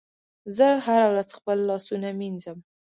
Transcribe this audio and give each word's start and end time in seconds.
زه 0.55 0.67
هره 0.85 1.07
ورځ 1.11 1.29
خپل 1.37 1.57
لاسونه 1.69 2.07
مینځم. 2.19 2.57